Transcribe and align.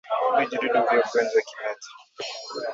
Vijidudu 0.37 0.67
vya 0.73 0.83
ugonjwa 0.83 1.23
wa 1.35 1.41
kimeta 1.47 1.87